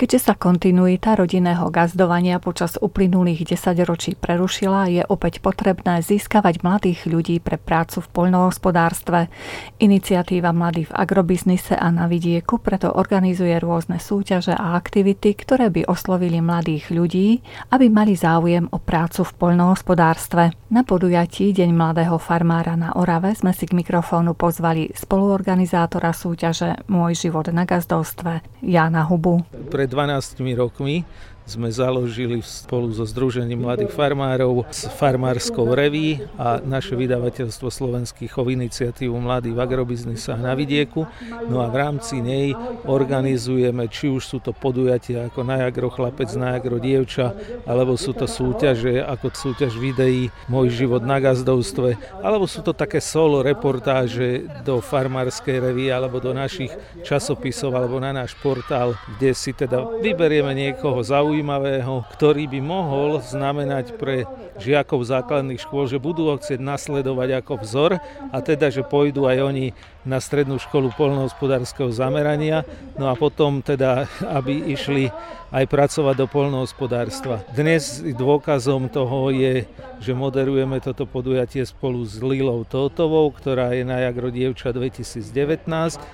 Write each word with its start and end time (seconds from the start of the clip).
Keďže 0.00 0.32
sa 0.32 0.32
kontinuita 0.32 1.12
rodinného 1.12 1.68
gazdovania 1.68 2.40
počas 2.40 2.80
uplynulých 2.80 3.52
10 3.52 3.84
ročí 3.84 4.16
prerušila, 4.16 4.88
je 4.88 5.04
opäť 5.04 5.44
potrebné 5.44 6.00
získavať 6.00 6.64
mladých 6.64 7.04
ľudí 7.04 7.36
pre 7.36 7.60
prácu 7.60 8.00
v 8.00 8.08
poľnohospodárstve. 8.08 9.28
Iniciatíva 9.76 10.56
Mladí 10.56 10.88
v 10.88 10.96
agrobiznise 10.96 11.76
a 11.76 11.92
na 11.92 12.08
vidieku 12.08 12.64
preto 12.64 12.96
organizuje 12.96 13.52
rôzne 13.60 14.00
súťaže 14.00 14.56
a 14.56 14.72
aktivity, 14.72 15.36
ktoré 15.36 15.68
by 15.68 15.84
oslovili 15.84 16.40
mladých 16.40 16.88
ľudí, 16.96 17.44
aby 17.68 17.92
mali 17.92 18.16
záujem 18.16 18.72
o 18.72 18.80
prácu 18.80 19.20
v 19.20 19.32
poľnohospodárstve. 19.36 20.59
Na 20.70 20.86
podujatí 20.86 21.50
Deň 21.50 21.74
mladého 21.74 22.14
farmára 22.22 22.78
na 22.78 22.94
Orave 22.94 23.34
sme 23.34 23.50
si 23.50 23.66
k 23.66 23.74
mikrofónu 23.74 24.38
pozvali 24.38 24.94
spoluorganizátora 24.94 26.14
súťaže 26.14 26.86
Môj 26.86 27.26
život 27.26 27.50
na 27.50 27.66
gazdovstve 27.66 28.38
Jana 28.62 29.02
Hubu. 29.02 29.42
Pred 29.50 29.90
12 29.90 30.38
rokmi 30.54 31.02
sme 31.50 31.66
založili 31.74 32.38
spolu 32.46 32.94
so 32.94 33.02
Združením 33.02 33.66
mladých 33.66 33.90
farmárov 33.90 34.70
s 34.70 34.86
farmárskou 34.86 35.66
reví 35.74 36.22
a 36.38 36.62
naše 36.62 36.94
vydavateľstvo 36.94 37.66
Slovenský 37.66 38.30
chov 38.30 38.54
iniciatívu 38.54 39.18
Mladí 39.18 39.50
v 39.50 39.58
agrobiznise 39.58 40.30
na 40.38 40.54
vidieku. 40.54 41.10
No 41.50 41.58
a 41.58 41.66
v 41.66 41.76
rámci 41.82 42.22
nej 42.22 42.54
organizujeme, 42.86 43.90
či 43.90 44.06
už 44.06 44.22
sú 44.22 44.38
to 44.38 44.54
podujatia 44.54 45.26
ako 45.26 45.42
Najagro 45.42 45.90
chlapec, 45.90 46.30
Najagro 46.38 46.78
dievča, 46.78 47.34
alebo 47.66 47.98
sú 47.98 48.14
to 48.14 48.30
súťaže 48.30 49.02
ako 49.02 49.34
súťaž 49.34 49.74
videí 49.74 50.30
Môj 50.46 50.70
život 50.70 51.02
na 51.02 51.18
gazdovstve, 51.18 51.98
alebo 52.22 52.46
sú 52.46 52.62
to 52.62 52.70
také 52.70 53.02
solo 53.02 53.42
reportáže 53.42 54.46
do 54.62 54.78
farmárskej 54.78 55.58
revy 55.58 55.90
alebo 55.90 56.22
do 56.22 56.30
našich 56.30 56.70
časopisov 57.02 57.74
alebo 57.74 57.98
na 57.98 58.14
náš 58.14 58.38
portál, 58.38 58.94
kde 59.16 59.34
si 59.34 59.50
teda 59.50 59.98
vyberieme 59.98 60.52
niekoho 60.52 61.00
zaujímavého 61.00 61.39
zaujímavého, 61.40 62.04
ktorý 62.12 62.44
by 62.52 62.60
mohol 62.60 63.10
znamenať 63.24 63.96
pre 63.96 64.28
žiakov 64.60 65.08
základných 65.08 65.64
škôl, 65.64 65.88
že 65.88 65.96
budú 65.96 66.28
ho 66.28 66.36
chcieť 66.36 66.60
nasledovať 66.60 67.40
ako 67.40 67.64
vzor 67.64 67.96
a 68.28 68.38
teda, 68.44 68.68
že 68.68 68.84
pôjdu 68.84 69.24
aj 69.24 69.40
oni 69.40 69.72
na 70.04 70.16
strednú 70.16 70.56
školu 70.56 70.92
polnohospodárskeho 70.96 71.92
zamerania, 71.92 72.64
no 72.96 73.12
a 73.12 73.14
potom 73.14 73.60
teda, 73.60 74.08
aby 74.24 74.72
išli 74.72 75.12
aj 75.50 75.66
pracovať 75.66 76.14
do 76.14 76.26
polnohospodárstva. 76.30 77.42
Dnes 77.50 78.00
dôkazom 78.00 78.86
toho 78.86 79.34
je, 79.34 79.66
že 79.98 80.12
moderujeme 80.14 80.78
toto 80.78 81.04
podujatie 81.04 81.66
spolu 81.66 82.06
s 82.06 82.22
Lilou 82.22 82.62
Totovou, 82.64 83.28
ktorá 83.34 83.74
je 83.74 83.82
na 83.82 84.00
Jagro 84.06 84.30
Dievča 84.30 84.70
2019 84.70 85.66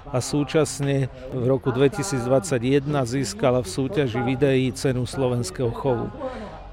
a 0.09 0.19
súčasne 0.19 1.13
v 1.31 1.45
roku 1.45 1.71
2021 1.71 2.89
získala 3.05 3.61
v 3.61 3.69
súťaži 3.69 4.21
videí 4.25 4.73
cenu 4.73 5.05
slovenského 5.05 5.71
chovu. 5.71 6.09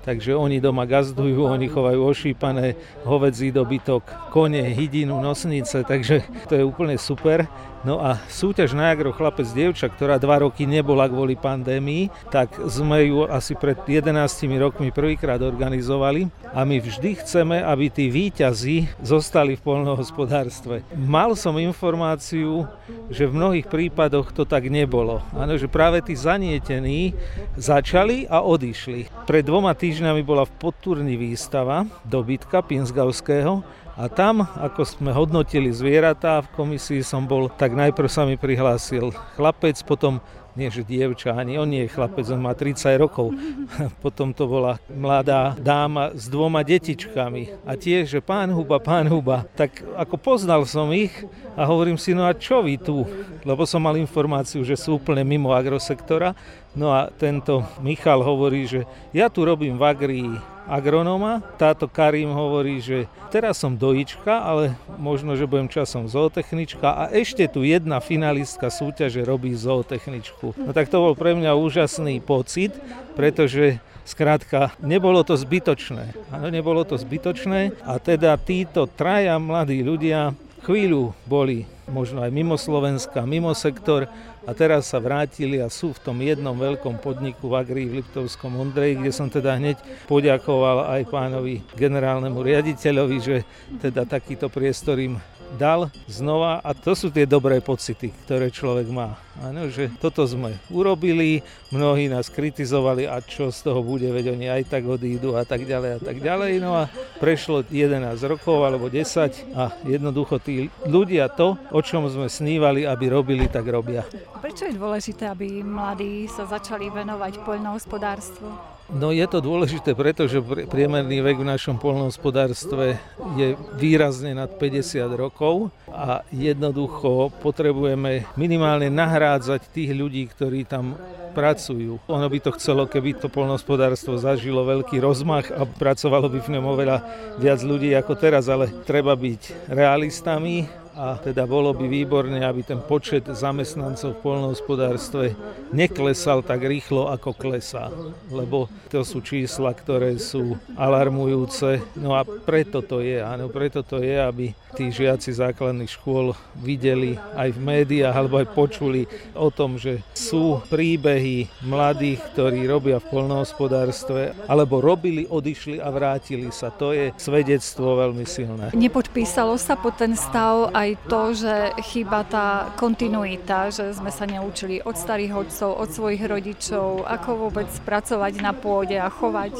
Takže 0.03 0.35
oni 0.35 0.59
doma 0.59 0.83
gazdujú, 0.83 1.47
oni 1.47 1.71
chovajú 1.71 2.11
ošípané, 2.11 2.75
hovedzí 3.07 3.55
dobytok, 3.55 4.03
kone, 4.35 4.59
hydinu, 4.75 5.15
nosnice, 5.23 5.87
takže 5.87 6.27
to 6.51 6.59
je 6.59 6.63
úplne 6.67 6.99
super. 6.99 7.47
No 7.83 7.99
a 7.99 8.15
súťaž 8.31 8.71
na 8.71 8.87
Jagro 8.87 9.11
chlapec 9.11 9.43
dievča, 9.51 9.91
ktorá 9.91 10.15
dva 10.15 10.39
roky 10.39 10.63
nebola 10.63 11.03
kvôli 11.11 11.35
pandémii, 11.35 12.07
tak 12.31 12.55
sme 12.71 13.11
ju 13.11 13.27
asi 13.27 13.59
pred 13.59 13.75
11 13.75 14.07
rokmi 14.55 14.87
prvýkrát 14.87 15.43
organizovali 15.43 16.31
a 16.55 16.63
my 16.63 16.79
vždy 16.79 17.19
chceme, 17.19 17.59
aby 17.59 17.91
tí 17.91 18.07
výťazí 18.07 18.87
zostali 19.03 19.59
v 19.59 19.65
polnohospodárstve. 19.67 20.87
Mal 20.95 21.35
som 21.35 21.59
informáciu, 21.59 22.71
že 23.11 23.27
v 23.27 23.35
mnohých 23.35 23.67
prípadoch 23.67 24.31
to 24.31 24.47
tak 24.47 24.71
nebolo. 24.71 25.19
Áno, 25.35 25.59
že 25.59 25.67
práve 25.67 25.99
tí 25.99 26.15
zanietení 26.15 27.11
začali 27.59 28.31
a 28.31 28.39
odišli. 28.47 29.27
Pred 29.27 29.43
dvoma 29.43 29.75
týždňami 29.75 30.23
bola 30.23 30.47
v 30.47 30.55
Podturni 30.55 31.19
výstava 31.19 31.83
dobytka 32.07 32.63
Pinsgauského 32.63 33.82
a 33.93 34.09
tam, 34.09 34.41
ako 34.41 34.81
sme 34.89 35.13
hodnotili 35.13 35.69
zvieratá, 35.69 36.41
v 36.41 36.53
komisii 36.57 37.05
som 37.05 37.29
bol, 37.29 37.45
tak 37.45 37.77
najprv 37.77 38.09
sa 38.09 38.25
mi 38.25 38.41
prihlásil 38.41 39.13
chlapec, 39.37 39.77
potom 39.85 40.17
nie 40.53 40.69
že 40.69 40.85
dievča, 40.85 41.33
ani 41.33 41.57
on 41.57 41.65
nie 41.65 41.85
je 41.85 41.93
chlapec, 41.93 42.29
on 42.29 42.41
má 42.41 42.53
30 42.53 43.01
rokov. 43.01 43.33
Potom 44.05 44.29
to 44.37 44.45
bola 44.45 44.77
mladá 44.85 45.57
dáma 45.57 46.13
s 46.13 46.29
dvoma 46.29 46.61
detičkami. 46.61 47.65
A 47.65 47.73
tiež, 47.73 48.05
že 48.05 48.19
pán 48.21 48.53
Huba, 48.53 48.77
pán 48.77 49.09
Huba. 49.09 49.49
Tak 49.57 49.81
ako 49.97 50.15
poznal 50.21 50.61
som 50.69 50.93
ich 50.93 51.13
a 51.57 51.65
hovorím 51.65 51.97
si, 51.97 52.13
no 52.13 52.29
a 52.29 52.37
čo 52.37 52.61
vy 52.61 52.77
tu? 52.77 53.01
Lebo 53.41 53.65
som 53.65 53.81
mal 53.81 53.97
informáciu, 53.97 54.61
že 54.61 54.77
sú 54.77 55.01
úplne 55.01 55.25
mimo 55.25 55.49
agrosektora. 55.49 56.37
No 56.77 56.93
a 56.93 57.09
tento 57.09 57.65
Michal 57.81 58.21
hovorí, 58.21 58.69
že 58.69 58.85
ja 59.09 59.33
tu 59.33 59.45
robím 59.45 59.77
v 59.77 59.83
agrii 59.89 60.52
agronóma. 60.67 61.43
Táto 61.59 61.85
Karim 61.89 62.31
hovorí, 62.31 62.79
že 62.79 63.05
teraz 63.29 63.59
som 63.59 63.75
dojička, 63.75 64.43
ale 64.43 64.75
možno, 64.95 65.35
že 65.35 65.49
budem 65.49 65.67
časom 65.71 66.07
zootechnička 66.07 66.87
a 66.87 67.03
ešte 67.11 67.45
tu 67.49 67.63
jedna 67.63 67.99
finalistka 67.99 68.71
súťaže 68.71 69.23
robí 69.23 69.51
zootechničku. 69.53 70.55
No 70.59 70.71
tak 70.71 70.87
to 70.87 70.99
bol 70.99 71.13
pre 71.13 71.35
mňa 71.35 71.55
úžasný 71.55 72.23
pocit, 72.23 72.75
pretože 73.17 73.79
Skrátka, 74.03 74.75
nebolo 74.83 75.23
to 75.23 75.39
zbytočné. 75.39 76.11
Áno, 76.27 76.51
nebolo 76.51 76.83
to 76.83 76.99
zbytočné 76.99 77.71
a 77.87 78.03
teda 78.03 78.35
títo 78.35 78.83
traja 78.83 79.39
mladí 79.39 79.79
ľudia 79.79 80.35
chvíľu 80.67 81.15
boli 81.23 81.63
možno 81.87 82.23
aj 82.23 82.31
mimo 82.31 82.55
Slovenska, 82.59 83.27
mimo 83.27 83.51
sektor 83.55 84.11
a 84.43 84.51
teraz 84.51 84.91
sa 84.91 84.99
vrátili 84.99 85.63
a 85.63 85.71
sú 85.71 85.95
v 85.95 86.03
tom 86.03 86.17
jednom 86.19 86.55
veľkom 86.55 86.99
podniku 86.99 87.47
v 87.47 87.55
Agri 87.55 87.83
v 87.87 88.03
Liptovskom 88.03 88.59
Ondreji, 88.59 88.99
kde 88.99 89.11
som 89.15 89.31
teda 89.31 89.55
hneď 89.55 89.79
poďakoval 90.07 90.91
aj 90.99 91.01
pánovi 91.07 91.63
generálnemu 91.79 92.39
riaditeľovi, 92.43 93.17
že 93.23 93.37
teda 93.79 94.03
takýto 94.03 94.51
priestor 94.51 94.99
im 94.99 95.15
dal 95.57 95.89
znova 96.09 96.59
a 96.61 96.73
to 96.73 96.97
sú 96.97 97.13
tie 97.13 97.29
dobré 97.29 97.61
pocity, 97.61 98.09
ktoré 98.25 98.49
človek 98.49 98.89
má. 98.89 99.17
Ano, 99.41 99.65
že 99.69 99.89
toto 99.97 100.21
sme 100.25 100.57
urobili, 100.69 101.41
mnohí 101.73 102.05
nás 102.05 102.29
kritizovali 102.29 103.09
a 103.09 103.17
čo 103.21 103.49
z 103.49 103.65
toho 103.65 103.81
bude, 103.81 104.05
veď 104.05 104.33
oni 104.37 104.47
aj 104.49 104.63
tak 104.69 104.83
odídu 104.85 105.33
a 105.33 105.41
tak 105.41 105.65
ďalej 105.65 105.91
a 105.97 105.99
tak 106.01 106.17
ďalej. 106.21 106.51
No 106.61 106.77
a 106.77 106.89
prešlo 107.17 107.65
11 107.65 108.13
rokov 108.29 108.61
alebo 108.61 108.89
10 108.89 109.57
a 109.57 109.73
jednoducho 109.85 110.37
tí 110.37 110.69
ľudia 110.85 111.29
to, 111.33 111.57
o 111.73 111.81
čom 111.81 112.05
sme 112.09 112.29
snívali, 112.29 112.85
aby 112.85 113.05
robili, 113.09 113.49
tak 113.49 113.65
robia. 113.65 114.05
Prečo 114.41 114.69
je 114.69 114.77
dôležité, 114.77 115.29
aby 115.29 115.65
mladí 115.65 116.29
sa 116.29 116.45
začali 116.45 116.93
venovať 116.93 117.41
poľnohospodárstvu? 117.41 118.72
No 118.91 119.15
je 119.15 119.23
to 119.31 119.39
dôležité, 119.39 119.95
pretože 119.95 120.43
priemerný 120.67 121.23
vek 121.23 121.39
v 121.39 121.49
našom 121.55 121.79
polnohospodárstve 121.79 122.99
je 123.39 123.55
výrazne 123.79 124.35
nad 124.35 124.51
50 124.51 125.07
rokov 125.15 125.71
a 125.87 126.27
jednoducho 126.35 127.31
potrebujeme 127.39 128.27
minimálne 128.35 128.91
nahrádzať 128.91 129.71
tých 129.71 129.95
ľudí, 129.95 130.27
ktorí 130.27 130.67
tam 130.67 130.99
pracujú. 131.31 131.97
Ono 132.11 132.27
by 132.27 132.39
to 132.43 132.51
chcelo, 132.59 132.85
keby 132.85 133.17
to 133.17 133.31
polnohospodárstvo 133.31 134.19
zažilo 134.19 134.67
veľký 134.67 135.01
rozmach 135.01 135.49
a 135.49 135.63
pracovalo 135.65 136.29
by 136.29 136.39
v 136.43 136.51
ňom 136.59 136.65
oveľa 136.67 136.97
viac 137.41 137.63
ľudí 137.63 137.95
ako 137.95 138.13
teraz, 138.19 138.51
ale 138.51 138.69
treba 138.83 139.15
byť 139.15 139.71
realistami 139.71 140.82
a 140.93 141.17
teda 141.17 141.49
bolo 141.49 141.73
by 141.73 141.89
výborné, 141.89 142.45
aby 142.45 142.61
ten 142.61 142.77
počet 142.77 143.25
zamestnancov 143.25 144.17
v 144.17 144.23
polnohospodárstve 144.23 145.25
neklesal 145.73 146.45
tak 146.45 146.61
rýchlo, 146.61 147.09
ako 147.09 147.33
klesá. 147.33 147.89
Lebo 148.29 148.69
to 148.93 149.01
sú 149.01 149.25
čísla, 149.25 149.73
ktoré 149.73 150.21
sú 150.21 150.57
alarmujúce. 150.77 151.81
No 151.97 152.13
a 152.13 152.21
preto 152.21 152.85
to 152.85 153.01
je, 153.01 153.17
áno, 153.21 153.49
preto 153.49 153.81
to 153.81 154.01
je, 154.01 154.15
aby 154.21 154.53
tí 154.73 154.89
žiaci 154.89 155.33
základných 155.33 155.89
škôl 155.89 156.33
videli 156.57 157.13
aj 157.37 157.53
v 157.53 157.59
médiách 157.61 158.13
alebo 158.13 158.41
aj 158.41 158.47
počuli 158.57 159.05
o 159.37 159.53
tom, 159.53 159.77
že 159.77 160.01
sú 160.17 160.65
príbehy 160.69 161.49
mladých, 161.61 162.21
ktorí 162.33 162.65
robia 162.65 162.97
v 162.97 163.09
polnohospodárstve 163.13 164.33
alebo 164.49 164.81
robili, 164.81 165.29
odišli 165.29 165.77
a 165.77 165.93
vrátili 165.93 166.49
sa. 166.49 166.73
To 166.81 166.89
je 166.89 167.13
svedectvo 167.21 168.01
veľmi 168.01 168.25
silné. 168.25 168.73
Nepodpísalo 168.73 169.61
sa 169.61 169.77
po 169.77 169.93
ten 169.93 170.17
stav 170.17 170.73
aj 170.73 170.82
to, 171.07 171.21
že 171.31 171.55
chýba 171.87 172.27
tá 172.27 172.71
kontinuita, 172.75 173.71
že 173.71 173.95
sme 173.95 174.11
sa 174.11 174.27
neučili 174.27 174.83
od 174.83 174.95
starých 174.95 175.33
otcov, 175.47 175.69
od 175.79 175.89
svojich 175.89 176.23
rodičov, 176.23 177.07
ako 177.07 177.29
vôbec 177.47 177.69
pracovať 177.87 178.33
na 178.43 178.51
pôde 178.51 178.99
a 178.99 179.07
chovať. 179.07 179.53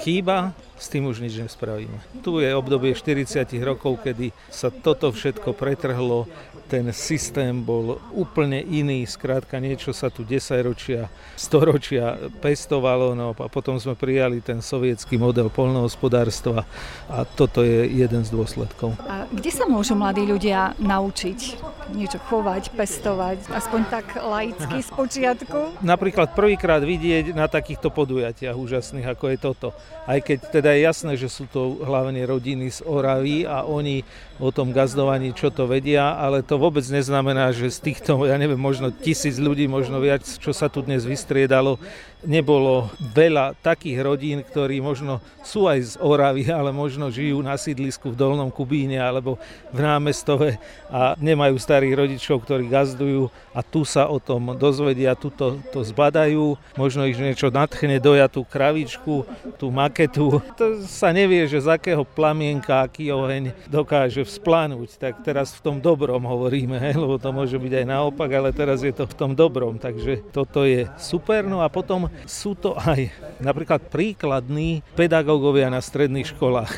Chýba, 0.00 0.56
s 0.82 0.90
tým 0.90 1.06
už 1.06 1.22
nič 1.22 1.38
nespravíme. 1.38 1.94
Tu 2.26 2.42
je 2.42 2.50
obdobie 2.50 2.90
40 2.90 3.46
rokov, 3.62 4.02
kedy 4.02 4.34
sa 4.50 4.74
toto 4.74 5.14
všetko 5.14 5.54
pretrhlo, 5.54 6.26
ten 6.66 6.90
systém 6.90 7.62
bol 7.62 8.02
úplne 8.10 8.58
iný, 8.58 9.06
skrátka 9.06 9.62
niečo 9.62 9.94
sa 9.94 10.10
tu 10.10 10.26
10 10.26 10.42
ročia, 10.66 11.06
100 11.38 11.70
ročia 11.70 12.16
pestovalo, 12.42 13.14
no 13.14 13.30
a 13.36 13.46
potom 13.46 13.78
sme 13.78 13.94
prijali 13.94 14.42
ten 14.42 14.58
sovietský 14.58 15.20
model 15.20 15.52
polnohospodárstva 15.52 16.66
a 17.06 17.28
toto 17.28 17.62
je 17.62 17.86
jeden 17.86 18.24
z 18.26 18.30
dôsledkov. 18.32 18.96
A 19.06 19.28
kde 19.30 19.52
sa 19.52 19.68
môžu 19.68 19.94
mladí 19.94 20.24
ľudia 20.26 20.74
naučiť 20.80 21.60
niečo 21.90 22.22
chovať, 22.22 22.70
pestovať, 22.78 23.50
aspoň 23.50 23.80
tak 23.90 24.06
laicky 24.14 24.78
z 24.78 24.90
počiatku? 24.94 25.82
Napríklad 25.82 26.38
prvýkrát 26.38 26.78
vidieť 26.78 27.34
na 27.34 27.50
takýchto 27.50 27.90
podujatiach 27.90 28.54
úžasných, 28.54 29.10
ako 29.10 29.24
je 29.34 29.38
toto. 29.42 29.68
Aj 30.06 30.22
keď 30.22 30.38
teda 30.62 30.70
je 30.74 30.80
jasné, 30.86 31.12
že 31.18 31.26
sú 31.26 31.50
to 31.50 31.82
hlavne 31.82 32.22
rodiny 32.22 32.70
z 32.70 32.86
Oravy 32.86 33.42
a 33.42 33.66
oni 33.66 34.06
o 34.42 34.50
tom 34.50 34.74
gazdovaní 34.74 35.30
čo 35.30 35.54
to 35.54 35.70
vedia, 35.70 36.18
ale 36.18 36.42
to 36.42 36.58
vôbec 36.58 36.82
neznamená, 36.82 37.54
že 37.54 37.70
z 37.70 37.94
týchto, 37.94 38.26
ja 38.26 38.34
neviem, 38.34 38.58
možno 38.58 38.90
tisíc 38.90 39.38
ľudí, 39.38 39.70
možno 39.70 40.02
viac, 40.02 40.26
čo 40.26 40.50
sa 40.50 40.66
tu 40.66 40.82
dnes 40.82 41.06
vystriedalo, 41.06 41.78
nebolo 42.26 42.90
veľa 42.98 43.58
takých 43.62 43.98
rodín, 44.02 44.38
ktorí 44.42 44.78
možno 44.78 45.18
sú 45.42 45.66
aj 45.66 45.78
z 45.82 45.92
Oravy, 45.98 46.46
ale 46.50 46.70
možno 46.70 47.10
žijú 47.10 47.42
na 47.42 47.58
sídlisku 47.58 48.14
v 48.14 48.18
Dolnom 48.18 48.50
Kubíne 48.50 48.98
alebo 48.98 49.38
v 49.74 49.78
námestove 49.82 50.58
a 50.86 51.18
nemajú 51.18 51.58
starých 51.58 51.94
rodičov, 51.98 52.46
ktorí 52.46 52.70
gazdujú 52.70 53.26
a 53.50 53.60
tu 53.60 53.82
sa 53.82 54.06
o 54.06 54.22
tom 54.22 54.54
dozvedia, 54.54 55.18
tu 55.18 55.34
to, 55.34 55.58
to 55.74 55.82
zbadajú, 55.82 56.54
možno 56.78 57.06
ich 57.10 57.18
niečo 57.18 57.50
nadchne 57.50 57.98
dojatú 57.98 58.46
kravičku, 58.46 59.26
tú 59.58 59.66
maketu. 59.74 60.38
To 60.58 60.82
sa 60.86 61.10
nevie, 61.10 61.44
že 61.50 61.62
z 61.62 61.74
akého 61.74 62.06
plamienka, 62.06 62.86
aký 62.86 63.10
oheň 63.10 63.50
dokáže 63.66 64.22
vzplanúť. 64.32 64.96
Tak 64.96 65.20
teraz 65.20 65.52
v 65.52 65.60
tom 65.60 65.76
dobrom 65.78 66.24
hovoríme, 66.24 66.80
lebo 66.96 67.20
to 67.20 67.28
môže 67.28 67.60
byť 67.60 67.72
aj 67.84 67.86
naopak, 67.86 68.30
ale 68.32 68.56
teraz 68.56 68.80
je 68.80 68.92
to 68.96 69.04
v 69.04 69.14
tom 69.14 69.36
dobrom. 69.36 69.76
Takže 69.76 70.32
toto 70.32 70.64
je 70.64 70.88
super. 70.96 71.44
No 71.44 71.60
a 71.60 71.68
potom 71.68 72.08
sú 72.24 72.56
to 72.56 72.72
aj 72.80 73.12
napríklad 73.42 73.84
príkladní 73.92 74.80
pedagógovia 74.96 75.68
na 75.68 75.84
stredných 75.84 76.32
školách. 76.32 76.70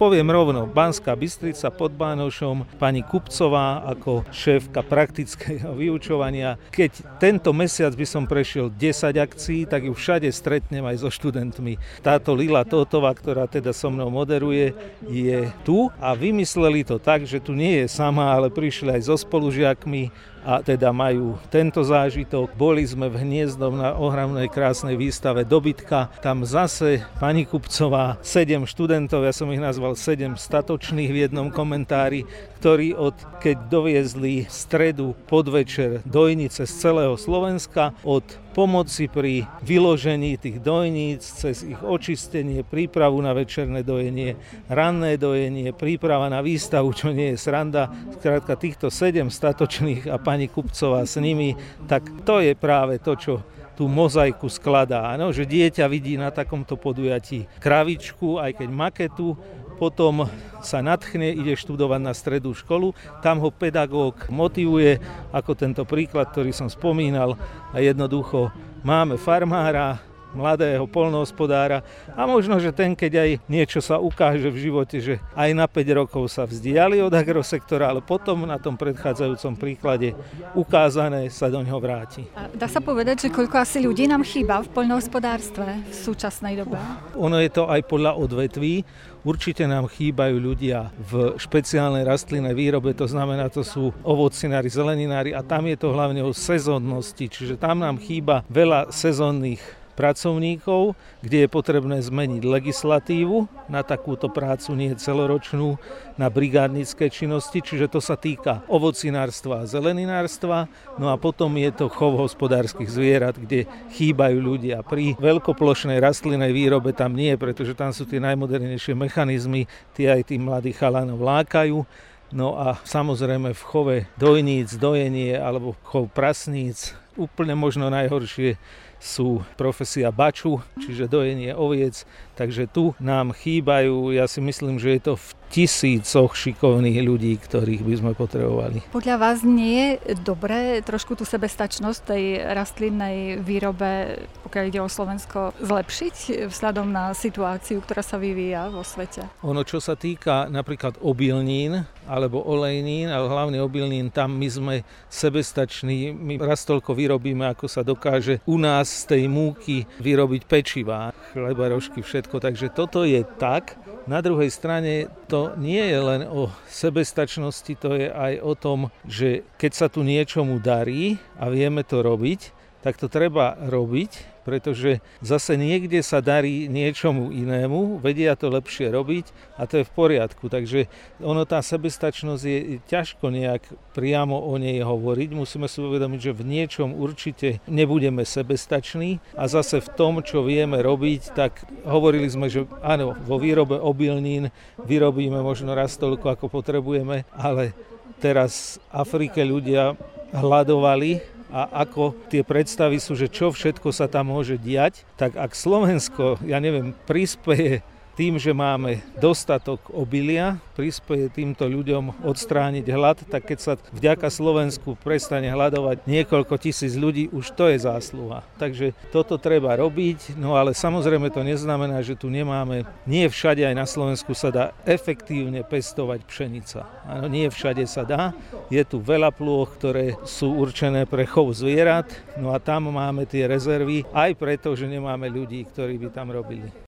Poviem 0.00 0.32
rovno, 0.32 0.64
Banská 0.64 1.12
Bystrica 1.12 1.68
pod 1.68 1.92
Bánošom, 1.92 2.64
pani 2.78 3.04
Kupcová 3.04 3.84
ako 3.84 4.24
šéfka 4.32 4.80
praktického 4.86 5.74
vyučovania. 5.74 6.56
Keď 6.70 7.20
tento 7.20 7.50
mesiac 7.52 7.92
by 7.92 8.06
som 8.06 8.24
prešiel 8.24 8.70
10 8.70 9.18
akcií, 9.18 9.66
tak 9.66 9.84
ju 9.84 9.92
všade 9.92 10.30
stretnem 10.30 10.86
aj 10.86 11.02
so 11.02 11.10
študentmi. 11.10 11.76
Táto 12.00 12.32
Lila 12.32 12.64
Totová, 12.64 13.12
ktorá 13.12 13.44
teda 13.50 13.74
so 13.74 13.90
mnou 13.90 14.08
moderuje, 14.08 14.72
je 15.10 15.50
tu 15.66 15.90
a 16.00 16.14
vymysleli 16.14 16.86
to 16.86 16.91
tak, 16.98 17.28
že 17.28 17.40
tu 17.40 17.52
nie 17.54 17.84
je 17.84 17.86
sama, 17.86 18.32
ale 18.32 18.50
prišli 18.50 18.96
aj 18.98 19.02
so 19.06 19.16
spolužiakmi 19.16 20.32
a 20.42 20.58
teda 20.58 20.90
majú 20.90 21.38
tento 21.48 21.78
zážitok. 21.86 22.58
Boli 22.58 22.82
sme 22.82 23.06
v 23.06 23.22
Hniezdom 23.22 23.78
na 23.78 23.94
ohromnej 23.94 24.50
krásnej 24.50 24.98
výstave 24.98 25.46
dobytka. 25.46 26.10
Tam 26.18 26.42
zase 26.42 27.06
pani 27.22 27.46
Kupcová, 27.46 28.18
sedem 28.26 28.66
študentov, 28.66 29.22
ja 29.22 29.30
som 29.30 29.46
ich 29.54 29.62
nazval 29.62 29.94
sedem 29.94 30.34
statočných 30.34 31.10
v 31.14 31.20
jednom 31.30 31.48
komentári, 31.54 32.26
ktorí 32.58 32.94
od 32.98 33.14
keď 33.38 33.70
doviezli 33.70 34.46
stredu 34.50 35.14
podvečer 35.30 36.02
dojnice 36.06 36.66
z 36.66 36.72
celého 36.74 37.14
Slovenska, 37.14 37.94
od 38.02 38.26
pomoci 38.52 39.08
pri 39.08 39.46
vyložení 39.62 40.36
tých 40.36 40.60
dojníc, 40.60 41.22
cez 41.24 41.64
ich 41.64 41.78
očistenie, 41.80 42.66
prípravu 42.66 43.18
na 43.22 43.32
večerné 43.32 43.80
dojenie, 43.82 44.36
ranné 44.68 45.16
dojenie, 45.16 45.72
príprava 45.72 46.28
na 46.28 46.44
výstavu, 46.44 46.81
čo 46.90 47.14
nie 47.14 47.36
je 47.36 47.38
sranda. 47.38 47.94
Skrátka 48.18 48.58
týchto 48.58 48.90
sedem 48.90 49.30
statočných 49.30 50.10
a 50.10 50.18
pani 50.18 50.50
Kupcová 50.50 51.06
s 51.06 51.14
nimi, 51.22 51.54
tak 51.86 52.02
to 52.26 52.42
je 52.42 52.58
práve 52.58 52.98
to, 52.98 53.14
čo 53.14 53.34
tú 53.78 53.86
mozaiku 53.86 54.50
skladá. 54.50 55.14
Ano, 55.14 55.30
že 55.30 55.48
dieťa 55.48 55.86
vidí 55.86 56.18
na 56.18 56.34
takomto 56.34 56.74
podujatí 56.74 57.46
kravičku, 57.62 58.42
aj 58.42 58.58
keď 58.58 58.68
maketu, 58.68 59.38
potom 59.80 60.30
sa 60.62 60.78
nadchne, 60.78 61.34
ide 61.34 61.58
študovať 61.58 62.00
na 62.02 62.14
stredú 62.14 62.54
školu, 62.54 62.94
tam 63.18 63.42
ho 63.42 63.50
pedagóg 63.50 64.30
motivuje, 64.30 65.02
ako 65.34 65.58
tento 65.58 65.82
príklad, 65.82 66.30
ktorý 66.30 66.54
som 66.54 66.70
spomínal, 66.70 67.34
a 67.74 67.82
jednoducho 67.82 68.54
máme 68.86 69.18
farmára, 69.18 69.98
mladého 70.32 70.84
polnohospodára 70.88 71.84
a 72.12 72.24
možno, 72.28 72.58
že 72.58 72.72
ten, 72.72 72.92
keď 72.96 73.12
aj 73.22 73.30
niečo 73.46 73.80
sa 73.80 74.00
ukáže 74.00 74.48
v 74.48 74.58
živote, 74.68 74.96
že 74.98 75.14
aj 75.36 75.50
na 75.54 75.66
5 75.68 76.00
rokov 76.04 76.28
sa 76.32 76.48
vzdiali 76.48 77.00
od 77.00 77.12
agrosektora, 77.12 77.88
ale 77.88 78.00
potom 78.04 78.44
na 78.48 78.56
tom 78.56 78.76
predchádzajúcom 78.76 79.52
príklade 79.56 80.16
ukázané 80.56 81.28
sa 81.28 81.48
do 81.52 81.60
ňoho 81.60 81.80
vráti. 81.80 82.26
A 82.36 82.48
dá 82.52 82.66
sa 82.66 82.80
povedať, 82.82 83.28
že 83.28 83.34
koľko 83.34 83.56
asi 83.60 83.84
ľudí 83.84 84.08
nám 84.08 84.24
chýba 84.26 84.64
v 84.64 84.68
poľnohospodárstve 84.72 85.88
v 85.88 85.94
súčasnej 85.94 86.58
dobe? 86.58 86.76
Ono 87.16 87.36
je 87.38 87.50
to 87.52 87.68
aj 87.68 87.80
podľa 87.86 88.16
odvetví. 88.18 88.84
Určite 89.22 89.70
nám 89.70 89.86
chýbajú 89.86 90.34
ľudia 90.34 90.90
v 90.98 91.38
špeciálnej 91.38 92.02
rastlinnej 92.02 92.58
výrobe, 92.58 92.90
to 92.90 93.06
znamená, 93.06 93.46
to 93.46 93.62
sú 93.62 93.94
ovocinári, 94.02 94.66
zeleninári 94.66 95.30
a 95.30 95.46
tam 95.46 95.70
je 95.70 95.78
to 95.78 95.94
hlavne 95.94 96.26
o 96.26 96.34
sezónnosti, 96.34 97.30
čiže 97.30 97.54
tam 97.54 97.86
nám 97.86 98.02
chýba 98.02 98.42
veľa 98.50 98.90
sezónnych 98.90 99.62
pracovníkov, 99.92 100.96
kde 101.20 101.44
je 101.44 101.48
potrebné 101.48 102.00
zmeniť 102.00 102.42
legislatívu 102.42 103.68
na 103.68 103.84
takúto 103.84 104.32
prácu, 104.32 104.72
nie 104.74 104.92
celoročnú, 104.96 105.76
na 106.16 106.28
brigádnické 106.28 107.08
činnosti, 107.08 107.64
čiže 107.64 107.88
to 107.88 108.00
sa 108.00 108.16
týka 108.16 108.64
ovocinárstva 108.68 109.64
a 109.64 109.68
zeleninárstva, 109.68 110.68
no 111.00 111.08
a 111.12 111.16
potom 111.16 111.52
je 111.56 111.70
to 111.72 111.86
chov 111.88 112.20
hospodárskych 112.20 112.88
zvierat, 112.88 113.36
kde 113.36 113.68
chýbajú 113.96 114.38
ľudia. 114.40 114.84
Pri 114.84 115.16
veľkoplošnej 115.16 116.00
rastlinnej 116.00 116.52
výrobe 116.52 116.92
tam 116.92 117.16
nie, 117.16 117.36
pretože 117.36 117.72
tam 117.72 117.92
sú 117.92 118.04
tie 118.04 118.20
najmodernejšie 118.20 118.92
mechanizmy, 118.92 119.68
tie 119.96 120.12
aj 120.20 120.32
tí 120.32 120.36
mladí 120.36 120.72
chalanov 120.76 121.20
lákajú. 121.20 121.84
No 122.32 122.56
a 122.56 122.80
samozrejme 122.80 123.52
v 123.52 123.62
chove 123.62 123.96
dojníc, 124.16 124.72
dojenie 124.80 125.36
alebo 125.36 125.76
chov 125.84 126.08
prasníc 126.08 126.96
úplne 127.16 127.54
možno 127.58 127.92
najhoršie 127.92 128.56
sú 129.02 129.42
profesia 129.58 130.14
baču, 130.14 130.62
čiže 130.78 131.10
dojenie 131.10 131.50
oviec, 131.58 132.06
takže 132.38 132.70
tu 132.70 132.94
nám 133.02 133.34
chýbajú, 133.34 134.14
ja 134.14 134.30
si 134.30 134.38
myslím, 134.38 134.78
že 134.78 134.94
je 134.94 135.00
to 135.10 135.14
v 135.18 135.26
tisícoch 135.52 136.32
šikovných 136.38 137.02
ľudí, 137.02 137.34
ktorých 137.36 137.82
by 137.82 137.94
sme 137.98 138.12
potrebovali. 138.14 138.78
Podľa 138.94 139.16
vás 139.18 139.42
nie 139.42 139.98
je 140.06 140.14
dobré 140.22 140.80
trošku 140.86 141.18
tú 141.18 141.26
sebestačnosť 141.26 142.00
tej 142.14 142.24
rastlinnej 142.54 143.42
výrobe, 143.42 144.22
pokiaľ 144.46 144.64
ide 144.70 144.80
o 144.80 144.88
Slovensko, 144.88 145.52
zlepšiť 145.60 146.48
vzhľadom 146.48 146.88
na 146.88 147.12
situáciu, 147.12 147.82
ktorá 147.82 148.06
sa 148.06 148.16
vyvíja 148.22 148.70
vo 148.70 148.86
svete? 148.86 149.26
Ono, 149.42 149.66
čo 149.66 149.82
sa 149.82 149.98
týka 149.98 150.46
napríklad 150.46 151.02
obilnín 151.02 151.84
alebo 152.06 152.42
olejnín, 152.42 153.08
ale 153.10 153.30
hlavne 153.30 153.58
obilnín, 153.62 154.10
tam 154.10 154.34
my 154.36 154.48
sme 154.48 154.74
sebestační, 155.06 156.12
my 156.12 156.38
raz 156.42 156.66
toľko 156.66 156.94
vyrobíme, 156.94 157.46
ako 157.48 157.66
sa 157.70 157.82
dokáže 157.86 158.42
u 158.48 158.58
nás 158.58 159.06
z 159.06 159.16
tej 159.16 159.22
múky 159.30 159.86
vyrobiť 160.02 160.42
pečivá, 160.46 161.14
chleba, 161.32 161.70
rožky, 161.70 162.02
všetko. 162.02 162.42
Takže 162.42 162.72
toto 162.74 163.06
je 163.06 163.22
tak, 163.38 163.78
na 164.06 164.18
druhej 164.18 164.50
strane 164.50 165.06
to 165.30 165.54
nie 165.54 165.82
je 165.82 165.98
len 166.02 166.22
o 166.26 166.50
sebestačnosti, 166.66 167.72
to 167.78 167.94
je 167.94 168.08
aj 168.10 168.34
o 168.42 168.52
tom, 168.58 168.78
že 169.06 169.46
keď 169.58 169.72
sa 169.72 169.86
tu 169.86 170.02
niečomu 170.02 170.58
darí 170.58 171.22
a 171.38 171.46
vieme 171.46 171.86
to 171.86 172.02
robiť, 172.02 172.62
tak 172.82 172.98
to 172.98 173.06
treba 173.06 173.54
robiť 173.62 174.31
pretože 174.42 175.02
zase 175.22 175.54
niekde 175.54 176.02
sa 176.02 176.18
darí 176.18 176.66
niečomu 176.66 177.30
inému, 177.30 178.02
vedia 178.02 178.34
to 178.34 178.50
lepšie 178.50 178.90
robiť 178.90 179.56
a 179.58 179.66
to 179.66 179.82
je 179.82 179.88
v 179.88 179.92
poriadku. 179.94 180.50
Takže 180.50 180.90
ono 181.22 181.46
tá 181.46 181.62
sebestačnosť 181.62 182.42
je 182.44 182.78
ťažko 182.86 183.30
nejak 183.30 183.62
priamo 183.94 184.36
o 184.36 184.54
nej 184.58 184.82
hovoriť. 184.82 185.30
Musíme 185.32 185.70
si 185.70 185.78
uvedomiť, 185.78 186.20
že 186.20 186.36
v 186.36 186.42
niečom 186.44 186.94
určite 186.94 187.62
nebudeme 187.70 188.26
sebestační 188.26 189.22
a 189.38 189.46
zase 189.46 189.80
v 189.80 189.88
tom, 189.94 190.20
čo 190.20 190.42
vieme 190.42 190.82
robiť, 190.82 191.22
tak 191.32 191.64
hovorili 191.86 192.26
sme, 192.26 192.50
že 192.50 192.66
áno, 192.82 193.14
vo 193.24 193.38
výrobe 193.38 193.78
obilnín 193.78 194.50
vyrobíme 194.82 195.38
možno 195.40 195.72
raz 195.72 195.94
toľko, 195.96 196.34
ako 196.34 196.46
potrebujeme, 196.50 197.24
ale 197.34 197.72
teraz 198.18 198.78
v 198.90 199.02
Afrike 199.02 199.42
ľudia 199.42 199.98
hľadovali 200.32 201.31
a 201.52 201.84
ako 201.84 202.16
tie 202.32 202.40
predstavy 202.40 202.96
sú, 202.96 203.12
že 203.12 203.28
čo 203.28 203.52
všetko 203.52 203.92
sa 203.92 204.08
tam 204.08 204.32
môže 204.32 204.56
diať, 204.56 205.04
tak 205.20 205.36
ak 205.36 205.52
Slovensko, 205.52 206.40
ja 206.48 206.56
neviem, 206.56 206.96
prispieje 207.04 207.84
tým, 208.16 208.36
že 208.36 208.52
máme 208.52 209.00
dostatok 209.20 209.80
obilia, 209.92 210.60
prispieje 210.72 211.28
týmto 211.32 211.68
ľuďom 211.68 212.24
odstrániť 212.24 212.86
hlad, 212.88 213.18
tak 213.28 213.48
keď 213.48 213.58
sa 213.60 213.72
vďaka 213.92 214.32
Slovensku 214.32 214.96
prestane 214.96 215.52
hľadovať 215.52 216.08
niekoľko 216.08 216.54
tisíc 216.56 216.96
ľudí, 216.96 217.28
už 217.28 217.52
to 217.52 217.68
je 217.68 217.84
zásluha. 217.84 218.40
Takže 218.56 218.96
toto 219.12 219.36
treba 219.36 219.76
robiť, 219.76 220.34
no 220.40 220.56
ale 220.56 220.72
samozrejme 220.72 221.28
to 221.28 221.44
neznamená, 221.44 222.00
že 222.00 222.16
tu 222.16 222.32
nemáme, 222.32 222.88
nie 223.04 223.28
všade 223.28 223.62
aj 223.68 223.74
na 223.76 223.84
Slovensku 223.84 224.32
sa 224.32 224.48
dá 224.48 224.64
efektívne 224.88 225.60
pestovať 225.60 226.24
pšenica. 226.24 226.88
Áno, 227.04 227.28
nie 227.28 227.44
všade 227.52 227.84
sa 227.84 228.08
dá, 228.08 228.32
je 228.72 228.80
tu 228.88 228.96
veľa 228.96 229.28
plôch, 229.28 229.76
ktoré 229.76 230.16
sú 230.24 230.56
určené 230.56 231.04
pre 231.04 231.28
chov 231.28 231.52
zvierat, 231.52 232.08
no 232.40 232.56
a 232.56 232.58
tam 232.58 232.88
máme 232.88 233.28
tie 233.28 233.44
rezervy, 233.44 234.08
aj 234.16 234.32
preto, 234.40 234.72
že 234.72 234.88
nemáme 234.88 235.28
ľudí, 235.28 235.68
ktorí 235.68 236.00
by 236.00 236.08
tam 236.08 236.32
robili. 236.32 236.72